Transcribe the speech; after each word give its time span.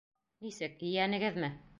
—Нисек, 0.45 0.81
ейәнегеҙме? 0.87 1.51